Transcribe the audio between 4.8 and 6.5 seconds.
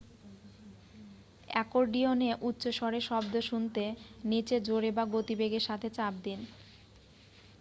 বা গতিবেগের সাথে চাপ দিন